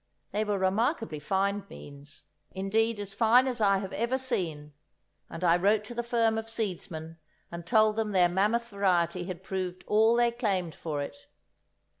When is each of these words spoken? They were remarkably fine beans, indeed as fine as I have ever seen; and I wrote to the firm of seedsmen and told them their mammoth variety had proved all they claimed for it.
They 0.31 0.43
were 0.43 0.57
remarkably 0.57 1.19
fine 1.19 1.59
beans, 1.69 2.23
indeed 2.49 2.99
as 2.99 3.13
fine 3.13 3.45
as 3.45 3.61
I 3.61 3.77
have 3.77 3.93
ever 3.93 4.17
seen; 4.17 4.73
and 5.29 5.43
I 5.43 5.55
wrote 5.55 5.83
to 5.83 5.93
the 5.93 6.01
firm 6.01 6.39
of 6.39 6.49
seedsmen 6.49 7.19
and 7.51 7.67
told 7.67 7.97
them 7.97 8.11
their 8.11 8.27
mammoth 8.27 8.69
variety 8.69 9.25
had 9.25 9.43
proved 9.43 9.83
all 9.85 10.15
they 10.15 10.31
claimed 10.31 10.73
for 10.73 11.03
it. 11.03 11.27